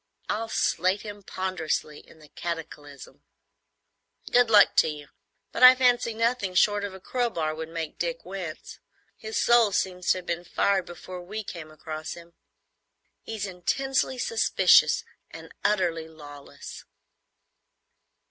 I'll 0.29 0.49
slate 0.49 1.03
him 1.03 1.21
ponderously 1.21 1.99
in 1.99 2.17
the 2.17 2.29
Cataclysm." 2.29 3.21
"Good 4.31 4.49
luck 4.49 4.75
to 4.77 4.87
you; 4.87 5.09
but 5.51 5.61
I 5.61 5.75
fancy 5.75 6.15
nothing 6.15 6.55
short 6.55 6.83
of 6.83 6.95
a 6.95 6.99
crowbar 6.99 7.53
would 7.53 7.69
make 7.69 7.99
Dick 7.99 8.25
wince. 8.25 8.79
His 9.15 9.39
soul 9.39 9.71
seems 9.71 10.07
to 10.11 10.17
have 10.17 10.25
been 10.25 10.43
fired 10.43 10.87
before 10.87 11.21
we 11.21 11.43
came 11.43 11.69
across 11.69 12.13
him. 12.13 12.33
He's 13.21 13.45
intensely 13.45 14.17
suspicious 14.17 15.03
and 15.29 15.51
utterly 15.63 16.07
lawless." 16.07 16.83